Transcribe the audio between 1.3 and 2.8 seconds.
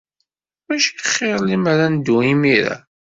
lemmer ad neddu imir-a?